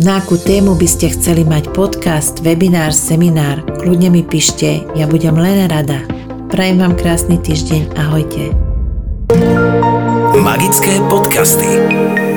na 0.00 0.22
akú 0.24 0.40
tému 0.40 0.72
by 0.78 0.88
ste 0.88 1.12
chceli 1.12 1.44
mať 1.44 1.68
podcast, 1.76 2.40
webinár, 2.40 2.96
seminár, 2.96 3.60
kľudne 3.82 4.08
mi 4.08 4.24
píšte, 4.24 4.88
ja 4.96 5.04
budem 5.04 5.36
len 5.36 5.68
rada. 5.68 6.00
Prajem 6.48 6.80
vám 6.80 6.96
krásny 6.96 7.36
týždeň, 7.36 7.92
ahojte. 8.00 8.56
Magické 10.40 10.96
podcasty. 11.12 12.31